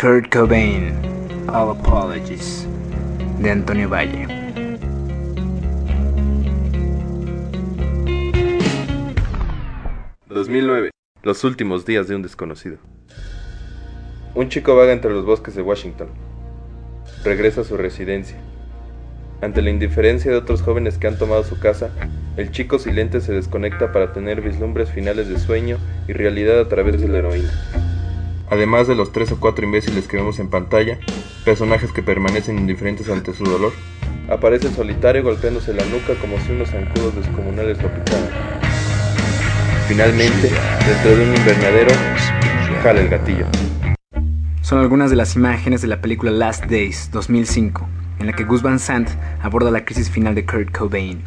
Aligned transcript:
Kurt 0.00 0.30
Cobain, 0.30 0.94
All 1.46 1.72
Apologies, 1.72 2.66
de 3.38 3.50
Antonio 3.50 3.86
Valle. 3.86 4.26
...2009... 10.30 10.88
Los 11.22 11.44
últimos 11.44 11.84
días 11.84 12.08
de 12.08 12.16
un 12.16 12.22
desconocido. 12.22 12.78
Un 14.34 14.48
chico 14.48 14.74
vaga 14.74 14.94
entre 14.94 15.10
los 15.10 15.26
bosques 15.26 15.54
de 15.54 15.60
Washington. 15.60 16.08
Regresa 17.22 17.60
a 17.60 17.64
su 17.64 17.76
residencia. 17.76 18.38
Ante 19.42 19.60
la 19.60 19.68
indiferencia 19.68 20.30
de 20.30 20.38
otros 20.38 20.62
jóvenes 20.62 20.96
que 20.96 21.08
han 21.08 21.18
tomado 21.18 21.44
su 21.44 21.60
casa, 21.60 21.90
el 22.38 22.50
chico 22.52 22.78
silente 22.78 23.20
se 23.20 23.34
desconecta 23.34 23.92
para 23.92 24.14
tener 24.14 24.40
vislumbres 24.40 24.90
finales 24.90 25.28
de 25.28 25.38
sueño 25.38 25.76
y 26.08 26.14
realidad 26.14 26.58
a 26.58 26.68
través 26.68 26.98
de 27.02 27.08
la 27.08 27.18
heroína. 27.18 27.50
Además 28.50 28.88
de 28.88 28.96
los 28.96 29.12
tres 29.12 29.30
o 29.30 29.38
cuatro 29.38 29.64
imbéciles 29.64 30.08
que 30.08 30.16
vemos 30.16 30.40
en 30.40 30.48
pantalla, 30.48 30.98
personajes 31.44 31.92
que 31.92 32.02
permanecen 32.02 32.58
indiferentes 32.58 33.08
ante 33.08 33.32
su 33.32 33.44
dolor, 33.44 33.72
aparece 34.28 34.66
el 34.66 34.74
solitario 34.74 35.22
golpeándose 35.22 35.72
la 35.72 35.84
nuca 35.84 36.14
como 36.20 36.36
si 36.40 36.50
unos 36.50 36.70
zancudos 36.70 37.14
descomunales 37.14 37.80
lo 37.80 37.88
picaran. 37.88 38.28
Finalmente, 39.86 40.50
dentro 40.84 41.16
de 41.16 41.30
un 41.30 41.36
invernadero, 41.36 41.92
jala 42.82 43.00
el 43.00 43.08
gatillo. 43.08 43.46
Son 44.62 44.80
algunas 44.80 45.10
de 45.10 45.16
las 45.16 45.36
imágenes 45.36 45.80
de 45.80 45.88
la 45.88 46.00
película 46.00 46.32
Last 46.32 46.64
Days 46.64 47.08
2005, 47.12 47.88
en 48.18 48.26
la 48.26 48.32
que 48.32 48.42
Gus 48.42 48.62
Van 48.62 48.80
Sant 48.80 49.10
aborda 49.42 49.70
la 49.70 49.84
crisis 49.84 50.10
final 50.10 50.34
de 50.34 50.44
Kurt 50.44 50.76
Cobain. 50.76 51.22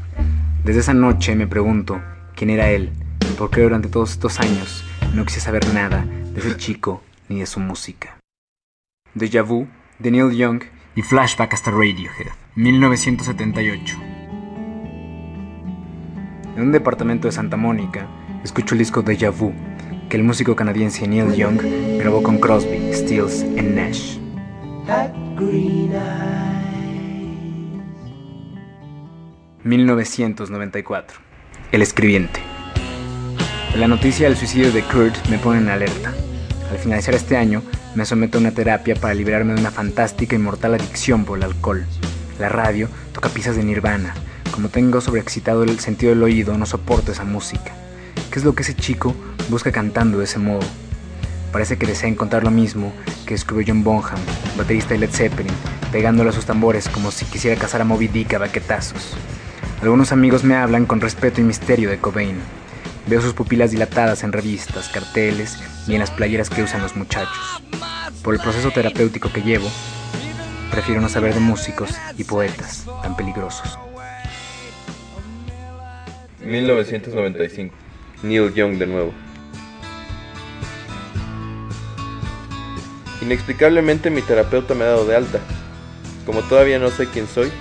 Desde 0.65 0.81
esa 0.81 0.93
noche 0.93 1.35
me 1.35 1.47
pregunto 1.47 2.01
quién 2.35 2.49
era 2.49 2.69
él 2.69 2.91
y 3.21 3.33
por 3.35 3.49
qué 3.49 3.61
durante 3.61 3.87
todos 3.87 4.11
estos 4.11 4.41
años 4.41 4.83
no 5.13 5.23
quise 5.23 5.39
saber 5.39 5.65
nada 5.73 6.05
de 6.05 6.39
ese 6.41 6.57
chico 6.57 7.01
ni 7.33 7.39
de 7.39 7.45
su 7.45 7.59
música. 7.59 8.19
Deja 9.13 9.41
Vu, 9.41 9.67
de 9.99 10.11
Neil 10.11 10.31
Young 10.31 10.63
y 10.95 11.01
Flashback 11.01 11.53
hasta 11.53 11.71
Radiohead, 11.71 12.31
1978. 12.55 13.97
En 16.55 16.61
un 16.61 16.71
departamento 16.71 17.27
de 17.27 17.31
Santa 17.31 17.57
Mónica, 17.57 18.07
escucho 18.43 18.75
el 18.75 18.79
disco 18.79 19.01
Deja 19.01 19.31
Vu, 19.31 19.53
que 20.09 20.17
el 20.17 20.23
músico 20.23 20.55
canadiense 20.55 21.07
Neil 21.07 21.33
Young 21.33 21.59
grabó 21.97 22.21
con 22.21 22.37
Crosby, 22.37 22.93
Stills 22.93 23.43
y 23.43 23.61
Nash. 23.61 24.17
1994. 29.63 31.19
El 31.71 31.81
escribiente. 31.81 32.41
La 33.75 33.87
noticia 33.87 34.27
del 34.27 34.37
suicidio 34.37 34.71
de 34.71 34.83
Kurt 34.83 35.29
me 35.29 35.39
pone 35.39 35.59
en 35.59 35.69
alerta. 35.69 36.13
Al 36.73 36.79
finalizar 36.79 37.13
este 37.13 37.37
año, 37.37 37.61
me 37.93 38.03
someto 38.03 38.39
a 38.39 38.41
una 38.41 38.49
terapia 38.49 38.95
para 38.95 39.13
liberarme 39.13 39.53
de 39.53 39.59
una 39.59 39.69
fantástica 39.69 40.35
y 40.35 40.39
mortal 40.39 40.73
adicción 40.73 41.23
por 41.23 41.37
el 41.37 41.43
alcohol. 41.43 41.85
La 42.39 42.49
radio 42.49 42.89
toca 43.11 43.29
piezas 43.29 43.55
de 43.55 43.63
Nirvana. 43.63 44.15
Como 44.49 44.69
tengo 44.69 44.99
sobreexcitado 44.99 45.61
el 45.61 45.79
sentido 45.79 46.09
del 46.09 46.23
oído, 46.23 46.57
no 46.57 46.65
soporto 46.65 47.11
esa 47.11 47.25
música. 47.25 47.75
¿Qué 48.31 48.39
es 48.39 48.43
lo 48.43 48.55
que 48.55 48.63
ese 48.63 48.73
chico 48.73 49.13
busca 49.49 49.71
cantando 49.71 50.17
de 50.17 50.23
ese 50.23 50.39
modo? 50.39 50.65
Parece 51.51 51.77
que 51.77 51.85
desea 51.85 52.09
encontrar 52.09 52.43
lo 52.43 52.49
mismo 52.49 52.91
que 53.27 53.35
escribió 53.35 53.65
John 53.67 53.83
Bonham, 53.83 54.19
baterista 54.57 54.95
de 54.95 55.01
Led 55.01 55.11
Zeppelin, 55.11 55.53
pegándole 55.91 56.31
a 56.31 56.33
sus 56.33 56.47
tambores 56.47 56.89
como 56.89 57.11
si 57.11 57.25
quisiera 57.25 57.61
cazar 57.61 57.81
a 57.81 57.85
Moby 57.85 58.07
Dick 58.07 58.33
a 58.33 58.39
baquetazos. 58.39 59.13
Algunos 59.83 60.11
amigos 60.11 60.43
me 60.43 60.55
hablan 60.55 60.87
con 60.87 61.01
respeto 61.01 61.39
y 61.39 61.43
misterio 61.43 61.91
de 61.91 61.99
Cobain. 61.99 62.62
Veo 63.05 63.21
sus 63.21 63.33
pupilas 63.33 63.71
dilatadas 63.71 64.23
en 64.23 64.31
revistas, 64.31 64.87
carteles 64.89 65.57
y 65.87 65.93
en 65.93 65.99
las 65.99 66.11
playeras 66.11 66.49
que 66.49 66.63
usan 66.63 66.81
los 66.81 66.95
muchachos. 66.95 67.61
Por 68.23 68.33
el 68.33 68.39
proceso 68.39 68.71
terapéutico 68.71 69.31
que 69.31 69.41
llevo, 69.41 69.69
prefiero 70.71 71.01
no 71.01 71.09
saber 71.09 71.33
de 71.33 71.41
músicos 71.41 71.89
y 72.17 72.23
poetas 72.23 72.85
tan 73.01 73.17
peligrosos. 73.17 73.77
1995. 76.41 77.75
Neil 78.23 78.53
Young 78.53 78.77
de 78.77 78.87
nuevo. 78.87 79.13
Inexplicablemente 83.21 84.09
mi 84.09 84.21
terapeuta 84.21 84.73
me 84.73 84.85
ha 84.85 84.87
dado 84.87 85.05
de 85.05 85.15
alta. 85.15 85.39
Como 86.25 86.41
todavía 86.41 86.79
no 86.79 86.89
sé 86.89 87.07
quién 87.07 87.27
soy, 87.27 87.51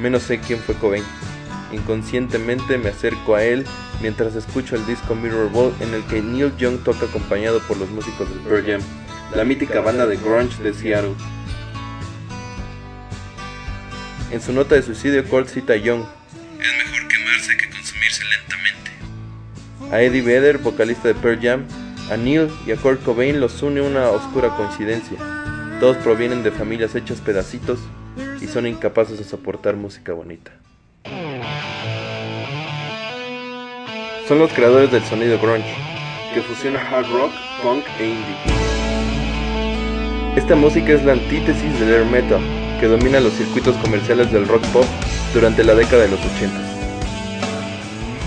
menos 0.00 0.22
sé 0.22 0.38
quién 0.38 0.58
fue 0.58 0.74
Cobain. 0.74 1.04
Inconscientemente 1.72 2.78
me 2.78 2.90
acerco 2.90 3.34
a 3.34 3.42
él 3.42 3.66
mientras 4.00 4.34
escucho 4.34 4.76
el 4.76 4.86
disco 4.86 5.14
Mirror 5.14 5.50
Ball 5.50 5.74
en 5.80 5.94
el 5.94 6.04
que 6.04 6.22
Neil 6.22 6.56
Young 6.56 6.78
toca 6.84 7.06
acompañado 7.06 7.60
por 7.60 7.76
los 7.76 7.90
músicos 7.90 8.28
de 8.28 8.36
Pearl 8.48 8.64
Jam, 8.64 8.80
la 9.34 9.44
mítica 9.44 9.80
banda 9.80 10.06
de 10.06 10.16
grunge 10.16 10.62
de 10.62 10.72
Seattle. 10.72 11.14
En 14.30 14.40
su 14.40 14.52
nota 14.52 14.74
de 14.74 14.82
suicidio, 14.82 15.24
Kurt 15.24 15.48
cita 15.48 15.72
a 15.72 15.76
Young. 15.76 16.02
Es 16.60 16.90
mejor 16.90 17.08
quemarse 17.08 17.56
que 17.56 17.70
consumirse 17.70 18.22
lentamente. 18.24 18.90
A 19.94 20.02
Eddie 20.02 20.22
Vedder, 20.22 20.58
vocalista 20.58 21.08
de 21.08 21.14
Pearl 21.14 21.40
Jam, 21.40 21.64
a 22.10 22.16
Neil 22.16 22.48
y 22.66 22.72
a 22.72 22.76
Kurt 22.76 23.02
Cobain 23.02 23.40
los 23.40 23.62
une 23.62 23.80
una 23.80 24.10
oscura 24.10 24.56
coincidencia. 24.56 25.18
Todos 25.80 25.96
provienen 25.98 26.42
de 26.42 26.52
familias 26.52 26.94
hechas 26.94 27.20
pedacitos 27.20 27.80
y 28.40 28.46
son 28.46 28.66
incapaces 28.66 29.18
de 29.18 29.24
soportar 29.24 29.76
música 29.76 30.12
bonita. 30.12 30.52
Son 34.26 34.40
los 34.40 34.52
creadores 34.52 34.90
del 34.90 35.04
sonido 35.04 35.38
grunge, 35.38 35.76
que 36.34 36.42
fusiona 36.42 36.80
hard 36.80 37.06
rock, 37.12 37.32
punk 37.62 37.84
e 38.00 38.06
indie. 38.06 38.36
Esta 40.34 40.56
música 40.56 40.94
es 40.94 41.04
la 41.04 41.12
antítesis 41.12 41.78
del 41.78 41.94
air 41.94 42.04
metal, 42.06 42.40
que 42.80 42.88
domina 42.88 43.20
los 43.20 43.34
circuitos 43.34 43.76
comerciales 43.76 44.32
del 44.32 44.48
rock 44.48 44.66
pop 44.72 44.84
durante 45.32 45.62
la 45.62 45.76
década 45.76 46.02
de 46.02 46.08
los 46.08 46.18
80. 46.18 46.58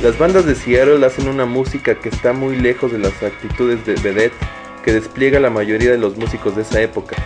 Las 0.02 0.18
bandas 0.18 0.46
de 0.46 0.56
Seattle 0.56 1.06
hacen 1.06 1.28
una 1.28 1.46
música 1.46 1.96
que 1.96 2.08
está 2.08 2.32
muy 2.32 2.56
lejos 2.56 2.94
de 2.94 3.00
las 3.00 3.22
actitudes 3.22 3.86
de 3.86 3.96
vedette 3.96 4.38
que 4.86 4.94
despliega 4.94 5.42
la 5.42 5.50
mayoría 5.50 5.92
de 5.92 5.98
los 5.98 6.16
músicos 6.16 6.56
de 6.56 6.62
esa 6.62 6.80
época. 6.80 7.18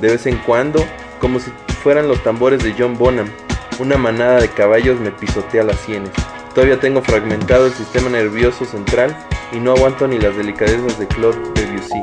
De 0.00 0.08
vez 0.08 0.24
en 0.24 0.38
cuando, 0.38 0.82
como 1.20 1.40
si 1.40 1.50
fueran 1.82 2.08
los 2.08 2.22
tambores 2.22 2.64
de 2.64 2.74
John 2.78 2.96
Bonham, 2.96 3.28
una 3.78 3.98
manada 3.98 4.40
de 4.40 4.48
caballos 4.48 4.98
me 4.98 5.10
pisotea 5.10 5.62
las 5.62 5.78
sienes. 5.80 6.12
Todavía 6.54 6.78
tengo 6.78 7.02
fragmentado 7.02 7.66
el 7.66 7.72
sistema 7.72 8.08
nervioso 8.08 8.64
central 8.64 9.16
y 9.52 9.58
no 9.58 9.72
aguanto 9.72 10.06
ni 10.06 10.20
las 10.20 10.36
delicadezas 10.36 11.00
de 11.00 11.08
Claude 11.08 11.36
Debussy. 11.52 12.00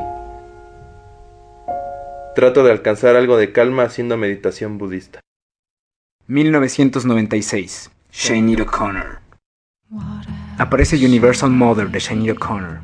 Trato 2.34 2.62
de 2.62 2.70
alcanzar 2.70 3.16
algo 3.16 3.38
de 3.38 3.50
calma 3.50 3.84
haciendo 3.84 4.18
meditación 4.18 4.76
budista. 4.76 5.20
1996. 6.26 7.90
Sinead 8.10 8.60
O'Connor. 8.60 9.20
Aparece 10.58 10.96
Universal 10.96 11.50
Mother 11.50 11.90
de 11.90 12.00
Sinead 12.00 12.36
O'Connor. 12.36 12.80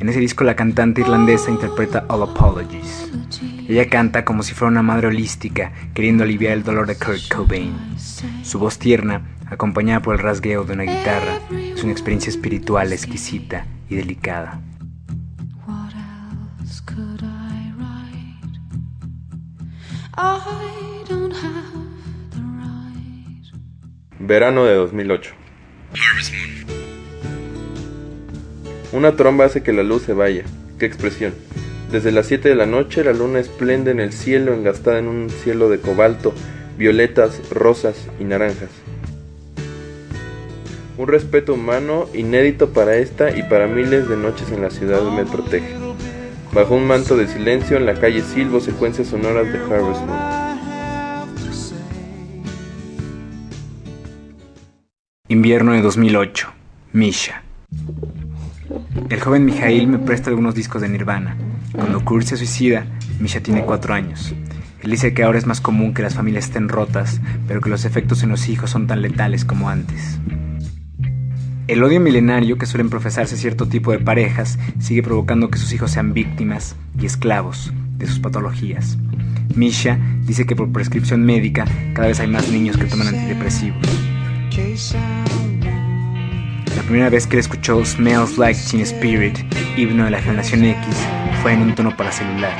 En 0.00 0.08
ese 0.08 0.18
disco 0.18 0.42
la 0.42 0.56
cantante 0.56 1.02
irlandesa 1.02 1.52
interpreta 1.52 2.04
All 2.08 2.24
Apologies. 2.24 3.12
Ella 3.68 3.88
canta 3.88 4.24
como 4.24 4.42
si 4.42 4.54
fuera 4.54 4.72
una 4.72 4.82
madre 4.82 5.06
holística, 5.06 5.72
queriendo 5.94 6.24
aliviar 6.24 6.52
el 6.54 6.64
dolor 6.64 6.88
de 6.88 6.96
Kurt 6.96 7.32
Cobain. 7.32 7.74
Su 8.42 8.58
voz 8.58 8.78
tierna 8.78 9.35
acompañada 9.48 10.02
por 10.02 10.16
el 10.16 10.22
rasgueo 10.22 10.64
de 10.64 10.72
una 10.72 10.82
guitarra, 10.82 11.40
es 11.50 11.82
una 11.82 11.92
experiencia 11.92 12.30
espiritual 12.30 12.92
exquisita 12.92 13.66
y 13.88 13.96
delicada. 13.96 14.60
Verano 24.18 24.64
de 24.64 24.74
2008. 24.74 25.34
Una 28.92 29.14
tromba 29.14 29.44
hace 29.44 29.62
que 29.62 29.72
la 29.72 29.84
luz 29.84 30.02
se 30.02 30.14
vaya. 30.14 30.42
¡Qué 30.78 30.86
expresión! 30.86 31.32
Desde 31.92 32.10
las 32.10 32.26
7 32.26 32.48
de 32.48 32.54
la 32.56 32.66
noche 32.66 33.04
la 33.04 33.12
luna 33.12 33.38
esplende 33.38 33.92
en 33.92 34.00
el 34.00 34.12
cielo 34.12 34.52
engastada 34.52 34.98
en 34.98 35.06
un 35.06 35.30
cielo 35.30 35.68
de 35.68 35.78
cobalto, 35.78 36.34
violetas, 36.76 37.40
rosas 37.50 38.08
y 38.18 38.24
naranjas 38.24 38.70
un 40.98 41.08
respeto 41.08 41.54
humano 41.54 42.06
inédito 42.14 42.70
para 42.70 42.96
esta 42.96 43.36
y 43.36 43.42
para 43.42 43.66
miles 43.66 44.08
de 44.08 44.16
noches 44.16 44.50
en 44.50 44.62
la 44.62 44.70
ciudad 44.70 45.02
me 45.02 45.24
protege. 45.24 45.74
Bajo 46.52 46.74
un 46.74 46.86
manto 46.86 47.16
de 47.16 47.28
silencio 47.28 47.76
en 47.76 47.84
la 47.84 47.94
calle 47.94 48.22
Silvo, 48.22 48.60
secuencias 48.60 49.08
sonoras 49.08 49.52
de 49.52 49.58
Harvest 49.58 50.00
Moon. 50.06 50.46
Invierno 55.28 55.72
de 55.72 55.82
2008. 55.82 56.52
Misha. 56.92 57.42
El 59.10 59.20
joven 59.20 59.44
Mijail 59.44 59.86
me 59.86 59.98
presta 59.98 60.30
algunos 60.30 60.54
discos 60.54 60.80
de 60.80 60.88
Nirvana. 60.88 61.36
Cuando 61.72 62.02
Kurt 62.04 62.26
se 62.26 62.36
suicida, 62.36 62.86
Misha 63.20 63.42
tiene 63.42 63.64
cuatro 63.64 63.92
años. 63.92 64.34
Él 64.82 64.90
dice 64.90 65.12
que 65.12 65.24
ahora 65.24 65.38
es 65.38 65.46
más 65.46 65.60
común 65.60 65.92
que 65.92 66.02
las 66.02 66.14
familias 66.14 66.44
estén 66.44 66.68
rotas, 66.68 67.20
pero 67.48 67.60
que 67.60 67.68
los 67.68 67.84
efectos 67.84 68.22
en 68.22 68.30
los 68.30 68.48
hijos 68.48 68.70
son 68.70 68.86
tan 68.86 69.02
letales 69.02 69.44
como 69.44 69.68
antes. 69.68 70.18
El 71.68 71.82
odio 71.82 71.98
milenario 71.98 72.58
que 72.58 72.66
suelen 72.66 72.90
profesarse 72.90 73.36
cierto 73.36 73.66
tipo 73.66 73.90
de 73.90 73.98
parejas 73.98 74.56
sigue 74.78 75.02
provocando 75.02 75.50
que 75.50 75.58
sus 75.58 75.72
hijos 75.72 75.90
sean 75.90 76.14
víctimas 76.14 76.76
y 76.96 77.06
esclavos 77.06 77.72
de 77.98 78.06
sus 78.06 78.20
patologías. 78.20 78.96
Misha 79.56 79.98
dice 80.22 80.46
que 80.46 80.54
por 80.54 80.70
prescripción 80.70 81.24
médica 81.24 81.64
cada 81.92 82.06
vez 82.06 82.20
hay 82.20 82.28
más 82.28 82.48
niños 82.50 82.76
que 82.76 82.84
toman 82.84 83.08
antidepresivos. 83.08 83.82
La 86.76 86.82
primera 86.82 87.10
vez 87.10 87.26
que 87.26 87.38
escuchó 87.38 87.84
Smells 87.84 88.38
Like 88.38 88.60
Teen 88.70 88.82
Spirit, 88.82 89.36
himno 89.76 90.04
de 90.04 90.10
la 90.12 90.22
generación 90.22 90.64
X, 90.64 90.86
fue 91.42 91.54
en 91.54 91.62
un 91.62 91.74
tono 91.74 91.96
para 91.96 92.12
celular. 92.12 92.56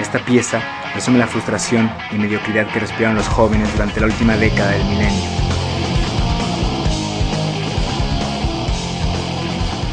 Esta 0.00 0.24
pieza 0.24 0.62
resume 0.94 1.18
la 1.18 1.26
frustración 1.26 1.90
y 2.12 2.18
mediocridad 2.18 2.72
que 2.72 2.78
respiraron 2.78 3.16
los 3.16 3.26
jóvenes 3.26 3.72
durante 3.72 4.00
la 4.00 4.06
última 4.06 4.36
década 4.36 4.70
del 4.70 4.84
milenio. 4.84 5.39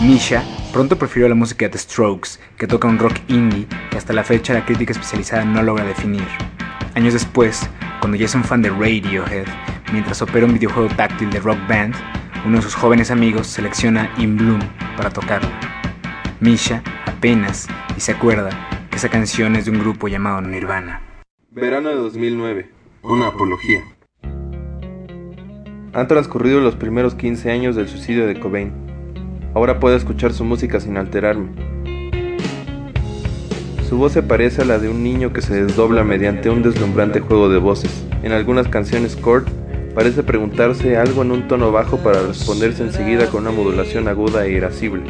Misha 0.02 0.44
pronto 0.72 0.96
prefirió 0.96 1.28
la 1.28 1.34
música 1.34 1.66
de 1.66 1.72
The 1.72 1.80
Strokes, 1.80 2.40
que 2.56 2.68
toca 2.68 2.88
un 2.88 3.00
rock 3.00 3.16
indie 3.30 3.66
que 3.90 3.98
hasta 3.98 4.14
la 4.14 4.24
fecha 4.24 4.54
la 4.54 4.64
crítica 4.64 4.92
especializada 4.92 5.44
no 5.44 5.64
logra 5.64 5.84
definir. 5.86 6.28
Años 6.94 7.14
después, 7.14 7.68
cuando 8.00 8.16
ya 8.16 8.26
es 8.26 8.36
un 8.36 8.44
fan 8.44 8.62
de 8.62 8.70
Radiohead, 8.70 9.48
mientras 9.92 10.22
opera 10.22 10.46
un 10.46 10.54
videojuego 10.54 10.90
táctil 10.96 11.32
de 11.32 11.40
Rock 11.40 11.58
Band, 11.68 11.96
uno 12.46 12.58
de 12.58 12.62
sus 12.62 12.76
jóvenes 12.76 13.10
amigos 13.10 13.48
selecciona 13.48 14.14
In 14.20 14.38
Bloom 14.38 14.60
para 14.96 15.10
tocarlo. 15.10 15.50
Misha 16.42 16.84
apenas 17.08 17.68
y 17.98 18.00
se 18.00 18.12
acuerda 18.12 18.52
que 18.92 18.98
esa 18.98 19.10
canción 19.10 19.56
es 19.56 19.66
de 19.66 19.72
un 19.72 19.80
grupo 19.80 20.08
llamado 20.08 20.42
Nirvana. 20.42 21.02
Verano 21.50 21.90
de 21.90 21.96
2009. 21.96 22.70
Una 23.02 23.28
apología. 23.30 23.84
Han 25.94 26.08
transcurrido 26.08 26.60
los 26.60 26.76
primeros 26.76 27.16
15 27.16 27.50
años 27.50 27.76
del 27.76 27.88
suicidio 27.88 28.28
de 28.28 28.40
Cobain. 28.40 28.87
Ahora 29.57 29.80
puedo 29.80 29.95
escuchar 29.95 30.33
su 30.33 30.45
música 30.45 30.80
sin 30.80 30.98
alterarme. 30.98 31.50
Su 33.89 33.98
voz 33.98 34.12
se 34.12 34.21
parece 34.21 34.62
a 34.62 34.65
la 34.65 34.77
de 34.77 34.88
un 34.88 35.01
niño 35.01 35.33
que 35.33 35.42
se 35.42 35.63
desdobla 35.63 36.04
mediante 36.04 36.51
un 36.51 36.62
deslumbrante 36.62 37.21
juego 37.21 37.50
de 37.50 37.57
voces. 37.57 38.06
En 38.21 38.33
algunas 38.33 38.68
canciones 38.68 39.15
Kurt 39.15 39.48
parece 39.95 40.21
preguntarse 40.21 40.95
algo 40.95 41.24
en 41.24 41.31
un 41.31 41.48
tono 41.48 41.71
bajo 41.71 41.98
para 41.98 42.21
responderse 42.21 42.83
enseguida 42.83 43.31
con 43.31 43.48
una 43.48 43.51
modulación 43.51 44.07
aguda 44.07 44.45
e 44.45 44.51
irascible. 44.51 45.01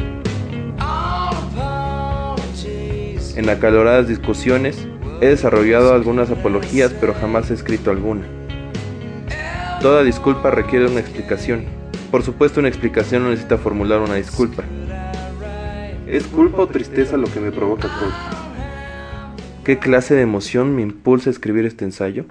En 3.36 3.50
acaloradas 3.50 4.08
discusiones, 4.08 4.88
he 5.20 5.26
desarrollado 5.26 5.92
algunas 5.92 6.30
apologías 6.30 6.94
pero 6.98 7.12
jamás 7.12 7.50
he 7.50 7.54
escrito 7.54 7.90
alguna. 7.90 8.22
Toda 9.82 10.02
disculpa 10.04 10.50
requiere 10.50 10.86
una 10.86 11.00
explicación. 11.00 11.77
Por 12.10 12.22
supuesto 12.22 12.60
una 12.60 12.70
explicación 12.70 13.22
no 13.22 13.30
necesita 13.30 13.58
formular 13.58 14.00
una 14.00 14.14
disculpa. 14.14 14.64
¿Es 16.06 16.26
culpa 16.26 16.62
o 16.62 16.66
tristeza 16.66 17.18
lo 17.18 17.30
que 17.30 17.38
me 17.38 17.52
provoca 17.52 17.88
Kurt? 17.88 18.14
¿Qué 19.62 19.78
clase 19.78 20.14
de 20.14 20.22
emoción 20.22 20.74
me 20.74 20.80
impulsa 20.80 21.28
a 21.28 21.32
escribir 21.32 21.66
este 21.66 21.84
ensayo? 21.84 22.24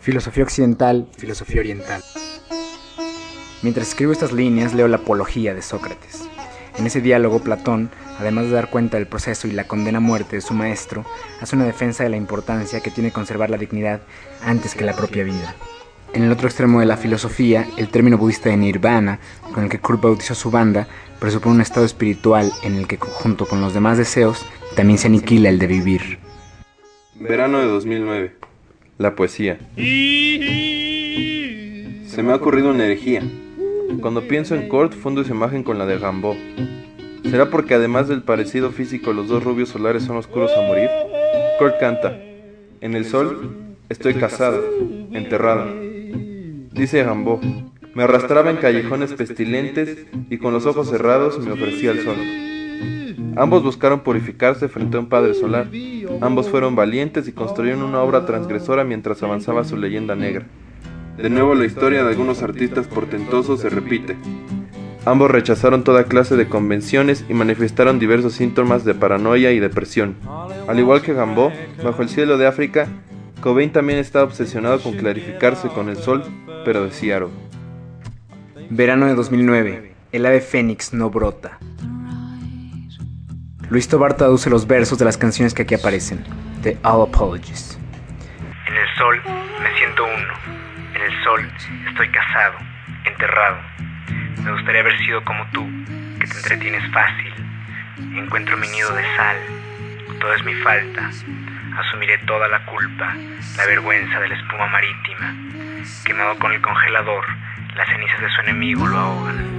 Filosofía 0.00 0.42
occidental, 0.42 1.08
filosofía 1.16 1.60
oriental. 1.60 2.02
Mientras 3.62 3.88
escribo 3.88 4.10
estas 4.10 4.32
líneas, 4.32 4.74
leo 4.74 4.88
la 4.88 4.96
Apología 4.96 5.54
de 5.54 5.62
Sócrates. 5.62 6.28
En 6.78 6.86
ese 6.86 7.00
diálogo, 7.00 7.38
Platón, 7.38 7.90
además 8.18 8.46
de 8.46 8.52
dar 8.52 8.70
cuenta 8.70 8.96
del 8.96 9.06
proceso 9.06 9.46
y 9.46 9.52
la 9.52 9.68
condena 9.68 9.98
a 9.98 10.00
muerte 10.00 10.34
de 10.34 10.42
su 10.42 10.54
maestro, 10.54 11.04
hace 11.40 11.54
una 11.54 11.64
defensa 11.64 12.02
de 12.02 12.10
la 12.10 12.16
importancia 12.16 12.80
que 12.80 12.90
tiene 12.90 13.12
conservar 13.12 13.50
la 13.50 13.56
dignidad 13.56 14.00
antes 14.42 14.74
que 14.74 14.84
la 14.84 14.96
propia 14.96 15.22
vida. 15.22 15.54
En 16.14 16.24
el 16.24 16.32
otro 16.32 16.48
extremo 16.48 16.80
de 16.80 16.86
la 16.86 16.96
filosofía, 16.96 17.66
el 17.76 17.88
término 17.88 18.16
budista 18.16 18.48
de 18.48 18.56
nirvana, 18.56 19.20
con 19.52 19.64
el 19.64 19.70
que 19.70 19.78
Kurt 19.78 20.00
bautizó 20.00 20.34
su 20.34 20.50
banda, 20.50 20.88
presupone 21.20 21.56
un 21.56 21.60
estado 21.60 21.84
espiritual 21.84 22.50
en 22.62 22.76
el 22.76 22.86
que, 22.86 22.96
junto 22.96 23.46
con 23.46 23.60
los 23.60 23.74
demás 23.74 23.98
deseos, 23.98 24.46
también 24.74 24.98
se 24.98 25.08
aniquila 25.08 25.50
el 25.50 25.58
de 25.58 25.66
vivir. 25.66 26.18
Verano 27.14 27.58
de 27.58 27.66
2009. 27.66 28.36
La 28.96 29.14
poesía. 29.14 29.58
Se 29.76 29.82
me 32.22 32.32
ha 32.32 32.36
ocurrido 32.36 32.70
una 32.70 32.84
herejía. 32.84 33.22
Cuando 34.00 34.26
pienso 34.26 34.54
en 34.54 34.68
Kurt, 34.68 34.94
fundo 34.94 35.20
esa 35.20 35.34
imagen 35.34 35.62
con 35.62 35.78
la 35.78 35.86
de 35.86 35.98
Gambo. 35.98 36.36
¿Será 37.24 37.50
porque 37.50 37.74
además 37.74 38.08
del 38.08 38.22
parecido 38.22 38.70
físico 38.70 39.12
los 39.12 39.28
dos 39.28 39.44
rubios 39.44 39.68
solares 39.68 40.04
son 40.04 40.16
oscuros 40.16 40.50
a 40.56 40.62
morir? 40.62 40.88
Kurt 41.58 41.78
canta. 41.78 42.18
En 42.80 42.94
el 42.94 43.04
sol 43.04 43.56
estoy 43.88 44.14
casada, 44.14 44.58
enterrada. 45.12 45.66
Dice 46.78 47.02
Gambo. 47.02 47.40
Me 47.96 48.04
arrastraba 48.04 48.50
en 48.50 48.58
callejones 48.58 49.12
pestilentes 49.12 50.06
y 50.30 50.38
con 50.38 50.52
los 50.52 50.64
ojos 50.64 50.88
cerrados 50.88 51.36
me 51.40 51.50
ofrecía 51.50 51.90
al 51.90 51.98
sol. 52.04 52.16
Ambos 53.36 53.64
buscaron 53.64 54.04
purificarse 54.04 54.68
frente 54.68 54.96
a 54.96 55.00
un 55.00 55.08
Padre 55.08 55.34
Solar. 55.34 55.66
Ambos 56.20 56.48
fueron 56.48 56.76
valientes 56.76 57.26
y 57.26 57.32
construyeron 57.32 57.82
una 57.82 58.00
obra 58.00 58.26
transgresora 58.26 58.84
mientras 58.84 59.24
avanzaba 59.24 59.64
su 59.64 59.76
leyenda 59.76 60.14
negra. 60.14 60.46
De 61.16 61.28
nuevo 61.28 61.56
la 61.56 61.64
historia 61.64 62.04
de 62.04 62.10
algunos 62.10 62.44
artistas 62.44 62.86
portentosos 62.86 63.60
se 63.60 63.70
repite. 63.70 64.16
Ambos 65.04 65.32
rechazaron 65.32 65.82
toda 65.82 66.04
clase 66.04 66.36
de 66.36 66.48
convenciones 66.48 67.24
y 67.28 67.34
manifestaron 67.34 67.98
diversos 67.98 68.34
síntomas 68.34 68.84
de 68.84 68.94
paranoia 68.94 69.50
y 69.50 69.58
depresión. 69.58 70.14
Al 70.68 70.78
igual 70.78 71.02
que 71.02 71.12
Gambó, 71.12 71.50
bajo 71.82 72.02
el 72.02 72.08
cielo 72.08 72.38
de 72.38 72.46
África, 72.46 72.86
Cobain 73.40 73.70
también 73.70 73.98
estaba 73.98 74.24
obsesionado 74.24 74.80
con 74.80 74.94
clarificarse 74.94 75.68
con 75.68 75.88
el 75.88 75.96
sol, 75.96 76.24
pero 76.64 76.84
de 76.84 76.92
Seattle. 76.92 77.28
Verano 78.70 79.06
de 79.06 79.14
2009. 79.14 79.94
El 80.12 80.26
ave 80.26 80.40
fénix 80.40 80.92
no 80.92 81.10
brota. 81.10 81.58
Luis 83.70 83.86
Tobar 83.88 84.16
traduce 84.16 84.48
los 84.48 84.66
versos 84.66 84.98
de 84.98 85.04
las 85.04 85.18
canciones 85.18 85.52
que 85.52 85.62
aquí 85.62 85.74
aparecen, 85.74 86.24
The 86.62 86.78
All 86.82 87.06
Apologies. 87.06 87.78
En 88.66 88.74
el 88.74 88.88
sol 88.96 89.20
me 89.62 89.78
siento 89.78 90.04
uno, 90.04 90.34
en 90.94 91.02
el 91.02 91.24
sol 91.24 91.52
estoy 91.90 92.08
casado, 92.08 92.56
enterrado. 93.04 93.58
Me 94.42 94.52
gustaría 94.52 94.80
haber 94.80 94.98
sido 94.98 95.22
como 95.24 95.44
tú, 95.52 95.66
que 96.18 96.26
te 96.26 96.36
entretienes 96.36 96.82
fácil. 96.92 97.34
Encuentro 98.16 98.56
mi 98.56 98.68
nido 98.68 98.90
de 98.94 99.02
sal, 99.16 99.36
todo 100.18 100.32
es 100.32 100.44
mi 100.44 100.54
falta. 100.54 101.10
Asumiré 101.78 102.18
toda 102.26 102.48
la 102.48 102.66
culpa, 102.66 103.14
la 103.56 103.66
vergüenza 103.66 104.18
de 104.18 104.28
la 104.28 104.34
espuma 104.34 104.66
marítima. 104.66 105.32
Quemado 106.04 106.36
con 106.40 106.50
el 106.50 106.60
congelador, 106.60 107.24
las 107.76 107.88
cenizas 107.88 108.20
de 108.20 108.30
su 108.30 108.40
enemigo 108.40 108.84
lo 108.84 108.98
ahogan. 108.98 109.58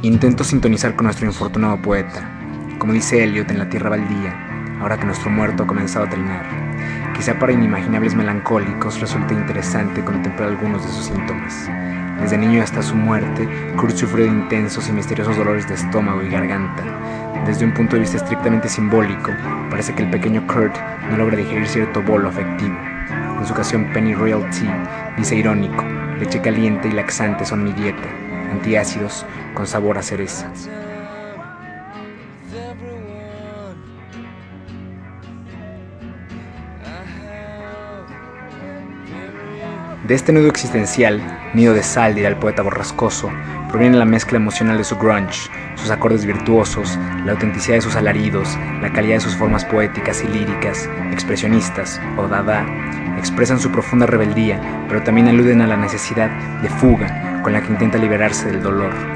Intento 0.00 0.44
sintonizar 0.44 0.96
con 0.96 1.04
nuestro 1.04 1.26
infortunado 1.26 1.82
poeta, 1.82 2.26
como 2.78 2.94
dice 2.94 3.22
Eliot 3.22 3.50
en 3.50 3.58
La 3.58 3.68
Tierra 3.68 3.90
Baldía, 3.90 4.53
ahora 4.84 4.98
que 4.98 5.06
nuestro 5.06 5.30
muerto 5.30 5.62
ha 5.62 5.66
comenzado 5.66 6.04
a 6.04 6.10
trinar. 6.10 6.44
Quizá 7.16 7.38
para 7.38 7.52
inimaginables 7.52 8.14
melancólicos 8.14 9.00
resulte 9.00 9.32
interesante 9.32 10.04
contemplar 10.04 10.50
algunos 10.50 10.84
de 10.84 10.92
sus 10.92 11.06
síntomas. 11.06 11.70
Desde 12.20 12.36
niño 12.36 12.62
hasta 12.62 12.82
su 12.82 12.94
muerte, 12.94 13.48
Kurt 13.78 13.96
sufrió 13.96 14.26
de 14.26 14.32
intensos 14.32 14.86
y 14.90 14.92
misteriosos 14.92 15.38
dolores 15.38 15.66
de 15.66 15.74
estómago 15.74 16.22
y 16.22 16.28
garganta. 16.28 16.82
Desde 17.46 17.64
un 17.64 17.72
punto 17.72 17.96
de 17.96 18.00
vista 18.00 18.18
estrictamente 18.18 18.68
simbólico, 18.68 19.30
parece 19.70 19.94
que 19.94 20.02
el 20.02 20.10
pequeño 20.10 20.46
Kurt 20.46 20.76
no 21.10 21.16
logra 21.16 21.38
digerir 21.38 21.66
cierto 21.66 22.02
bolo 22.02 22.28
afectivo. 22.28 22.76
En 23.38 23.46
su 23.46 23.54
ocasión, 23.54 23.90
Penny 23.94 24.14
Royal 24.14 24.44
Tea 24.50 25.14
dice 25.16 25.34
irónico, 25.34 25.82
leche 26.20 26.42
caliente 26.42 26.88
y 26.88 26.92
laxante 26.92 27.46
son 27.46 27.64
mi 27.64 27.72
dieta 27.72 28.08
antiácidos 28.52 29.24
con 29.54 29.66
sabor 29.66 29.96
a 29.96 30.02
cereza. 30.02 30.50
De 40.04 40.14
este 40.14 40.34
nudo 40.34 40.48
existencial, 40.48 41.22
nido 41.54 41.72
de 41.72 41.82
sal, 41.82 42.14
dirá 42.14 42.28
el 42.28 42.36
poeta 42.36 42.60
borrascoso, 42.60 43.32
proviene 43.70 43.96
la 43.96 44.04
mezcla 44.04 44.36
emocional 44.36 44.76
de 44.76 44.84
su 44.84 44.98
grunge, 44.98 45.50
sus 45.76 45.90
acordes 45.90 46.26
virtuosos, 46.26 46.98
la 47.24 47.32
autenticidad 47.32 47.76
de 47.76 47.80
sus 47.80 47.96
alaridos, 47.96 48.46
la 48.82 48.92
calidad 48.92 49.14
de 49.14 49.20
sus 49.20 49.34
formas 49.34 49.64
poéticas 49.64 50.22
y 50.22 50.28
líricas, 50.28 50.90
expresionistas 51.10 52.02
o 52.18 52.28
dada, 52.28 52.66
expresan 53.16 53.58
su 53.58 53.72
profunda 53.72 54.04
rebeldía, 54.04 54.60
pero 54.88 55.02
también 55.02 55.28
aluden 55.28 55.62
a 55.62 55.66
la 55.66 55.78
necesidad 55.78 56.28
de 56.60 56.68
fuga 56.68 57.40
con 57.42 57.54
la 57.54 57.62
que 57.62 57.72
intenta 57.72 57.96
liberarse 57.96 58.48
del 58.48 58.62
dolor. 58.62 59.13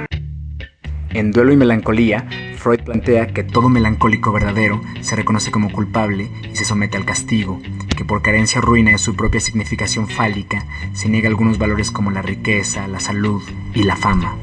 En 1.10 1.32
Duelo 1.32 1.52
y 1.52 1.56
Melancolía, 1.56 2.28
Freud 2.56 2.80
plantea 2.80 3.28
que 3.28 3.42
todo 3.42 3.70
melancólico 3.70 4.30
verdadero 4.30 4.82
se 5.00 5.16
reconoce 5.16 5.50
como 5.50 5.72
culpable 5.72 6.28
y 6.52 6.54
se 6.54 6.66
somete 6.66 6.98
al 6.98 7.06
castigo, 7.06 7.60
que 7.96 8.04
por 8.04 8.20
carencia 8.20 8.60
ruina 8.60 8.90
de 8.90 8.98
su 8.98 9.16
propia 9.16 9.40
significación 9.40 10.06
fálica 10.06 10.66
se 10.92 11.08
niega 11.08 11.28
algunos 11.28 11.56
valores 11.56 11.90
como 11.90 12.10
la 12.10 12.20
riqueza, 12.20 12.86
la 12.88 13.00
salud 13.00 13.42
y 13.74 13.84
la 13.84 13.96
fama. 13.96 14.36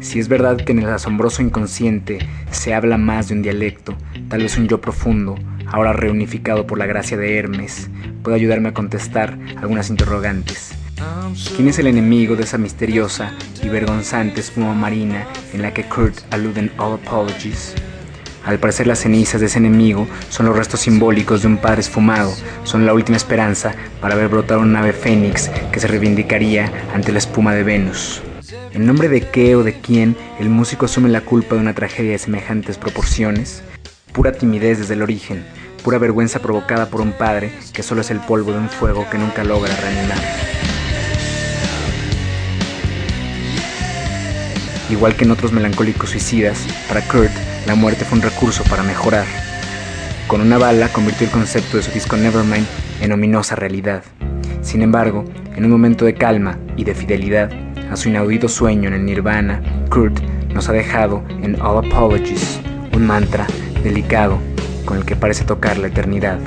Si 0.00 0.18
es 0.18 0.28
verdad 0.28 0.56
que 0.56 0.72
en 0.72 0.78
el 0.78 0.88
asombroso 0.88 1.42
inconsciente 1.42 2.18
se 2.50 2.72
habla 2.72 2.96
más 2.96 3.28
de 3.28 3.34
un 3.34 3.42
dialecto, 3.42 3.94
tal 4.28 4.40
vez 4.40 4.56
un 4.56 4.68
yo 4.68 4.80
profundo, 4.80 5.36
ahora 5.66 5.92
reunificado 5.92 6.66
por 6.66 6.78
la 6.78 6.86
gracia 6.86 7.18
de 7.18 7.36
Hermes, 7.36 7.90
puede 8.22 8.36
ayudarme 8.36 8.70
a 8.70 8.74
contestar 8.74 9.38
algunas 9.58 9.90
interrogantes. 9.90 10.79
¿Quién 11.56 11.68
es 11.68 11.78
el 11.78 11.86
enemigo 11.86 12.36
de 12.36 12.44
esa 12.44 12.58
misteriosa 12.58 13.32
y 13.62 13.68
vergonzante 13.68 14.40
espuma 14.40 14.74
marina 14.74 15.26
en 15.52 15.62
la 15.62 15.72
que 15.72 15.84
Kurt 15.84 16.16
alude 16.30 16.60
en 16.60 16.72
All 16.78 16.94
Apologies? 16.94 17.74
Al 18.44 18.58
parecer 18.58 18.86
las 18.86 19.00
cenizas 19.00 19.40
de 19.40 19.46
ese 19.46 19.58
enemigo 19.58 20.06
son 20.30 20.46
los 20.46 20.56
restos 20.56 20.80
simbólicos 20.80 21.42
de 21.42 21.48
un 21.48 21.58
padre 21.58 21.82
esfumado, 21.82 22.34
son 22.64 22.86
la 22.86 22.94
última 22.94 23.16
esperanza 23.16 23.74
para 24.00 24.14
ver 24.14 24.28
brotar 24.28 24.58
una 24.58 24.80
ave 24.80 24.92
fénix 24.92 25.48
que 25.70 25.80
se 25.80 25.86
reivindicaría 25.86 26.72
ante 26.94 27.12
la 27.12 27.18
espuma 27.18 27.54
de 27.54 27.62
Venus. 27.62 28.22
¿En 28.72 28.86
nombre 28.86 29.08
de 29.08 29.22
qué 29.22 29.56
o 29.56 29.62
de 29.62 29.80
quién 29.80 30.16
el 30.38 30.48
músico 30.48 30.86
asume 30.86 31.08
la 31.08 31.20
culpa 31.22 31.54
de 31.54 31.60
una 31.60 31.74
tragedia 31.74 32.12
de 32.12 32.18
semejantes 32.18 32.78
proporciones? 32.78 33.62
Pura 34.12 34.32
timidez 34.32 34.78
desde 34.78 34.94
el 34.94 35.02
origen, 35.02 35.44
pura 35.82 35.98
vergüenza 35.98 36.40
provocada 36.40 36.86
por 36.86 37.00
un 37.00 37.12
padre 37.12 37.52
que 37.72 37.82
solo 37.82 38.00
es 38.00 38.10
el 38.10 38.20
polvo 38.20 38.52
de 38.52 38.58
un 38.58 38.68
fuego 38.68 39.06
que 39.10 39.18
nunca 39.18 39.44
logra 39.44 39.74
reanimar. 39.76 40.18
Igual 44.90 45.14
que 45.14 45.24
en 45.24 45.30
otros 45.30 45.52
melancólicos 45.52 46.10
suicidas, 46.10 46.66
para 46.88 47.00
Kurt 47.02 47.30
la 47.66 47.76
muerte 47.76 48.04
fue 48.04 48.18
un 48.18 48.22
recurso 48.22 48.64
para 48.64 48.82
mejorar. 48.82 49.24
Con 50.26 50.40
una 50.40 50.58
bala 50.58 50.88
convirtió 50.88 51.26
el 51.26 51.32
concepto 51.32 51.76
de 51.76 51.84
su 51.84 51.92
disco 51.92 52.16
Nevermind 52.16 52.66
en 53.00 53.12
ominosa 53.12 53.54
realidad. 53.54 54.02
Sin 54.62 54.82
embargo, 54.82 55.24
en 55.54 55.64
un 55.64 55.70
momento 55.70 56.04
de 56.04 56.14
calma 56.14 56.58
y 56.76 56.84
de 56.84 56.94
fidelidad 56.94 57.50
a 57.90 57.96
su 57.96 58.08
inaudito 58.08 58.48
sueño 58.48 58.88
en 58.88 58.94
el 58.94 59.04
nirvana, 59.04 59.62
Kurt 59.90 60.20
nos 60.52 60.68
ha 60.68 60.72
dejado 60.72 61.22
en 61.42 61.60
All 61.60 61.84
Apologies, 61.84 62.60
un 62.92 63.06
mantra 63.06 63.46
delicado 63.82 64.38
con 64.84 64.98
el 64.98 65.04
que 65.04 65.16
parece 65.16 65.44
tocar 65.44 65.78
la 65.78 65.86
eternidad. 65.86 66.38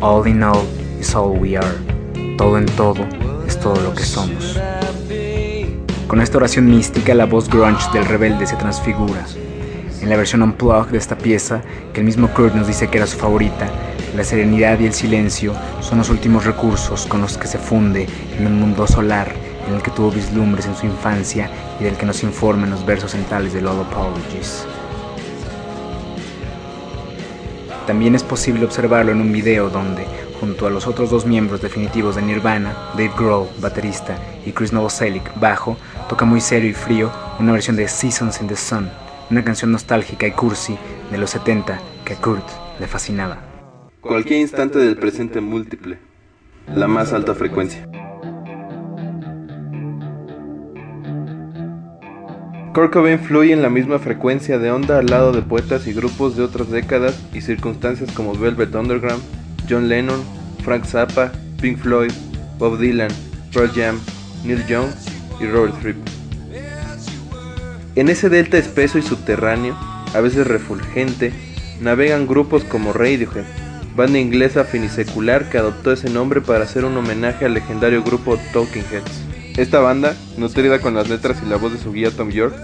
All 0.00 0.26
in 0.28 0.42
all 0.42 0.64
is 1.00 1.14
all 1.14 1.38
we 1.38 1.56
are. 1.56 2.36
Todo 2.36 2.58
en 2.58 2.66
todo 2.66 3.06
es 3.46 3.58
todo 3.58 3.80
lo 3.80 3.94
que 3.94 4.04
somos. 4.04 4.60
Con 6.08 6.20
esta 6.20 6.36
oración 6.36 6.66
mística, 6.66 7.14
la 7.14 7.24
voz 7.24 7.48
grunge 7.48 7.90
del 7.92 8.04
rebelde 8.04 8.46
se 8.46 8.56
transfigura. 8.56 9.24
En 10.02 10.10
la 10.10 10.16
versión 10.16 10.42
unplugged 10.42 10.92
de 10.92 10.98
esta 10.98 11.16
pieza, 11.16 11.62
que 11.92 12.00
el 12.00 12.06
mismo 12.06 12.28
Kurt 12.28 12.54
nos 12.54 12.66
dice 12.66 12.88
que 12.88 12.98
era 12.98 13.06
su 13.06 13.16
favorita, 13.16 13.70
la 14.14 14.22
serenidad 14.22 14.78
y 14.78 14.86
el 14.86 14.92
silencio 14.92 15.54
son 15.80 15.98
los 15.98 16.10
últimos 16.10 16.44
recursos 16.44 17.06
con 17.06 17.22
los 17.22 17.38
que 17.38 17.48
se 17.48 17.58
funde 17.58 18.06
en 18.38 18.46
un 18.46 18.60
mundo 18.60 18.86
solar 18.86 19.32
en 19.66 19.74
el 19.74 19.82
que 19.82 19.90
tuvo 19.90 20.10
vislumbres 20.10 20.66
en 20.66 20.76
su 20.76 20.84
infancia 20.86 21.50
y 21.80 21.84
del 21.84 21.96
que 21.96 22.06
nos 22.06 22.22
informan 22.22 22.70
los 22.70 22.84
versos 22.84 23.12
centrales 23.12 23.54
de 23.54 23.60
All 23.60 23.80
Apologies. 23.80 24.66
También 27.86 28.14
es 28.14 28.22
posible 28.22 28.64
observarlo 28.64 29.12
en 29.12 29.20
un 29.20 29.32
video 29.32 29.68
donde, 29.68 30.06
junto 30.38 30.66
a 30.66 30.70
los 30.70 30.86
otros 30.86 31.10
dos 31.10 31.26
miembros 31.26 31.60
definitivos 31.60 32.16
de 32.16 32.22
Nirvana, 32.22 32.74
Dave 32.92 33.12
Grohl, 33.16 33.48
baterista, 33.58 34.16
y 34.46 34.52
Chris 34.52 34.72
Novoselic, 34.72 35.38
bajo, 35.38 35.76
toca 36.08 36.24
muy 36.24 36.40
serio 36.40 36.70
y 36.70 36.74
frío 36.74 37.10
una 37.38 37.52
versión 37.52 37.76
de 37.76 37.88
Seasons 37.88 38.40
in 38.40 38.48
the 38.48 38.56
Sun, 38.56 38.88
una 39.30 39.44
canción 39.44 39.72
nostálgica 39.72 40.26
y 40.26 40.32
cursi 40.32 40.76
de 41.10 41.18
los 41.18 41.30
70 41.30 41.80
que 42.04 42.14
a 42.14 42.16
Kurt 42.16 42.44
le 42.78 42.86
fascinaba. 42.86 43.38
Cualquier 44.00 44.40
instante 44.40 44.78
del 44.78 44.96
presente 44.96 45.40
múltiple, 45.40 45.98
la 46.74 46.86
más 46.86 47.12
alta 47.12 47.34
frecuencia. 47.34 47.86
Kurt 52.74 52.92
Cobain 52.92 53.20
fluye 53.20 53.52
en 53.52 53.62
la 53.62 53.70
misma 53.70 53.98
frecuencia 53.98 54.58
de 54.58 54.72
onda 54.72 54.98
al 54.98 55.06
lado 55.06 55.32
de 55.32 55.42
poetas 55.42 55.86
y 55.86 55.92
grupos 55.92 56.36
de 56.36 56.42
otras 56.42 56.70
décadas 56.70 57.22
y 57.32 57.40
circunstancias 57.40 58.10
como 58.12 58.34
Velvet 58.34 58.74
Underground, 58.74 59.22
John 59.68 59.88
Lennon, 59.88 60.20
Frank 60.64 60.84
Zappa, 60.84 61.30
Pink 61.60 61.78
Floyd, 61.78 62.10
Bob 62.58 62.78
Dylan, 62.78 63.10
Pearl 63.52 63.70
Jam, 63.72 64.00
Neil 64.44 64.66
Young 64.66 64.88
En 67.96 68.08
ese 68.08 68.28
delta 68.28 68.58
espeso 68.58 68.98
y 68.98 69.02
subterráneo, 69.02 69.76
a 70.14 70.20
veces 70.20 70.46
refulgente, 70.46 71.32
navegan 71.80 72.26
grupos 72.26 72.64
como 72.64 72.92
Radiohead, 72.92 73.44
banda 73.96 74.18
inglesa 74.18 74.64
finisecular 74.64 75.48
que 75.48 75.58
adoptó 75.58 75.92
ese 75.92 76.10
nombre 76.10 76.40
para 76.40 76.64
hacer 76.64 76.84
un 76.84 76.96
homenaje 76.96 77.44
al 77.44 77.54
legendario 77.54 78.02
grupo 78.02 78.36
Talking 78.52 78.84
Heads. 78.90 79.22
Esta 79.56 79.78
banda, 79.78 80.16
nutrida 80.36 80.80
con 80.80 80.94
las 80.94 81.08
letras 81.08 81.38
y 81.44 81.48
la 81.48 81.56
voz 81.56 81.72
de 81.72 81.78
su 81.78 81.92
guía 81.92 82.10
Tom 82.10 82.30
York, 82.30 82.54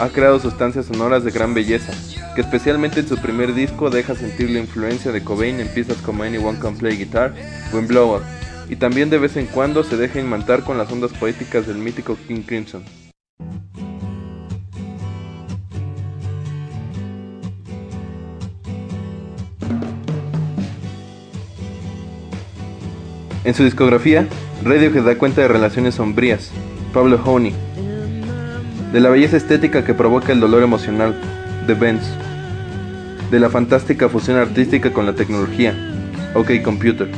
ha 0.00 0.08
creado 0.08 0.40
sustancias 0.40 0.86
sonoras 0.86 1.22
de 1.22 1.30
gran 1.30 1.54
belleza, 1.54 1.92
que 2.34 2.40
especialmente 2.40 3.00
en 3.00 3.08
su 3.08 3.16
primer 3.18 3.54
disco 3.54 3.90
deja 3.90 4.16
sentir 4.16 4.50
la 4.50 4.58
influencia 4.58 5.12
de 5.12 5.22
Cobain 5.22 5.60
en 5.60 5.68
piezas 5.68 5.98
como 5.98 6.24
Anyone 6.24 6.58
Can 6.58 6.76
Play 6.76 6.96
Guitar 6.96 7.34
o 7.72 7.78
en 7.78 7.86
Blow 7.86 8.16
Up, 8.16 8.22
y 8.68 8.76
también 8.76 9.10
de 9.10 9.18
vez 9.18 9.36
en 9.36 9.46
cuando 9.46 9.84
se 9.84 9.96
deja 9.96 10.20
inmantar 10.20 10.64
con 10.64 10.78
las 10.78 10.90
ondas 10.90 11.12
poéticas 11.12 11.66
del 11.66 11.76
mítico 11.76 12.16
King 12.26 12.42
Crimson. 12.42 12.84
En 23.44 23.54
su 23.54 23.64
discografía, 23.64 24.28
Radiohead 24.62 25.02
da 25.02 25.18
cuenta 25.18 25.40
de 25.40 25.48
relaciones 25.48 25.96
sombrías, 25.96 26.52
Pablo 26.94 27.20
Honey, 27.24 27.52
de 28.92 29.00
la 29.00 29.08
belleza 29.08 29.36
estética 29.36 29.84
que 29.84 29.94
provoca 29.94 30.32
el 30.32 30.38
dolor 30.38 30.62
emocional, 30.62 31.16
The 31.66 31.74
Benz, 31.74 32.04
de 33.32 33.40
la 33.40 33.50
fantástica 33.50 34.08
fusión 34.08 34.36
artística 34.36 34.92
con 34.92 35.06
la 35.06 35.14
tecnología, 35.14 35.74
OK 36.34 36.62
Computer, 36.62 37.08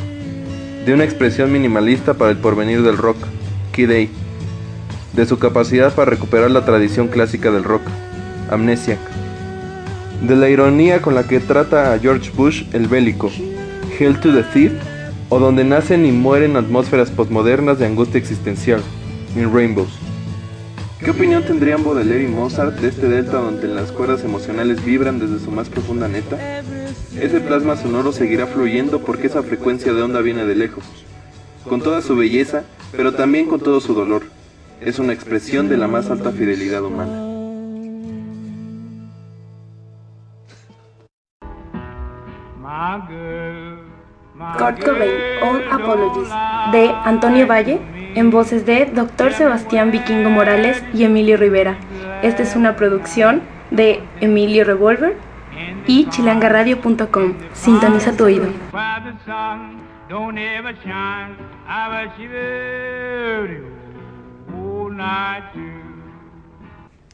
de 0.85 0.93
una 0.93 1.05
expresión 1.05 1.53
minimalista 1.53 2.15
para 2.15 2.31
el 2.31 2.37
porvenir 2.37 2.83
del 2.83 2.99
rock, 2.99 3.17
Kid 3.73 3.91
A, 3.91 4.09
de 5.15 5.27
su 5.27 5.39
capacidad 5.39 5.95
para 5.95 6.11
recuperar 6.11 6.51
la 6.51 6.65
tradición 6.65 7.09
clásica 7.09 7.51
del 7.51 7.65
rock, 7.65 7.83
Amnesiac, 8.51 8.99
de 10.23 10.37
la 10.37 10.49
ironía 10.49 11.01
con 11.01 11.15
la 11.15 11.25
que 11.25 11.41
trata 11.41 11.93
a 11.93 11.99
George 11.99 12.31
Bush 12.37 12.65
el 12.73 12.89
bélico, 12.89 13.31
Hell 13.99 14.21
to 14.21 14.33
the 14.33 14.43
Thief, 14.43 14.73
o 15.31 15.39
donde 15.39 15.65
nacen 15.65 16.05
y 16.05 16.13
mueren 16.13 16.57
atmósferas 16.57 17.11
postmodernas 17.11 17.79
de 17.79 17.87
angustia 17.87 18.19
existencial, 18.19 18.83
in 19.37 19.53
Rainbows. 19.53 19.99
¿Qué 21.01 21.11
opinión 21.11 21.43
tendrían 21.43 21.85
Baudelaire 21.85 22.25
y 22.25 22.29
Mozart 22.29 22.79
de 22.81 22.89
este 22.89 23.09
delta 23.09 23.39
donde 23.39 23.69
las 23.69 23.93
cuerdas 23.93 24.25
emocionales 24.25 24.85
vibran 24.85 25.19
desde 25.19 25.45
su 25.45 25.51
más 25.51 25.69
profunda 25.69 26.09
neta? 26.09 26.39
Ese 27.21 27.41
plasma 27.41 27.77
sonoro 27.77 28.11
seguirá 28.11 28.47
fluyendo 28.49 29.01
porque 29.01 29.29
esa 29.29 29.43
frecuencia 29.45 29.93
de 29.93 30.03
onda 30.03 30.21
viene 30.21 30.47
de 30.47 30.57
lejos, 30.57 30.85
con 31.69 31.81
toda 31.81 32.03
su 32.03 32.17
belleza, 32.17 32.65
pero 32.91 33.13
también 33.13 33.47
con 33.47 33.61
todo 33.61 33.81
su 33.81 33.95
dolor. 33.95 34.23
Es 34.81 34.99
una 34.99 35.13
expresión 35.13 35.69
de 35.69 35.77
la 35.77 35.87
más 35.87 36.11
alta 36.11 36.33
fidelidad 36.33 36.83
humana. 36.83 37.31
Kurt 44.59 44.85
Cobain, 44.85 45.13
All 45.43 45.63
Apologies, 45.71 46.29
de 46.73 46.91
Antonio 47.05 47.47
Valle, 47.47 47.81
en 48.17 48.31
voces 48.31 48.67
de 48.67 48.87
Dr. 48.87 49.33
Sebastián 49.33 49.93
Vikingo 49.93 50.31
Morales 50.31 50.83
y 50.93 51.05
Emilio 51.05 51.37
Rivera. 51.37 51.77
Esta 52.23 52.43
es 52.43 52.57
una 52.57 52.75
producción 52.75 53.43
de 53.71 54.01
Emilio 54.21 54.65
Revolver 54.65 55.17
y 55.87 56.09
chilangaradio.com. 56.09 57.35
Sintoniza 57.53 58.17
tu 58.17 58.25
oído. 58.25 58.49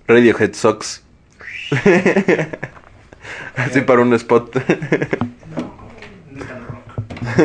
Radiohead 0.06 0.54
Socks. 0.54 1.04
Así 3.56 3.80
para 3.82 4.02
un 4.02 4.12
spot. 4.14 4.56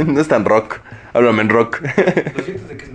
no 0.08 0.20
es 0.20 0.27
tan 0.27 0.46
rock. 0.46 0.79
Háblame 1.13 1.44
en 1.44 1.50
rock. 1.50 1.82
Lo 1.82 1.89
cierto 2.44 2.72
es 2.72 2.77
que 2.77 2.86
es 2.86 2.94